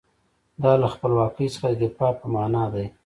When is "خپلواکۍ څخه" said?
0.93-1.67